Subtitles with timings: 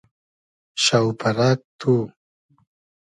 [0.83, 1.91] شۆپئرئگ تو